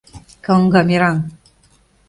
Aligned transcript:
Каҥга 0.45 0.81
мераҥ! 0.87 1.17